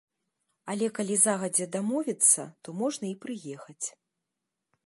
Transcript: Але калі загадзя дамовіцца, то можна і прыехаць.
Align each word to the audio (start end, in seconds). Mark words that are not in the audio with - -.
Але 0.73 0.87
калі 0.99 1.17
загадзя 1.25 1.67
дамовіцца, 1.77 2.41
то 2.65 2.69
можна 2.81 3.05
і 3.11 3.15
прыехаць. 3.27 3.87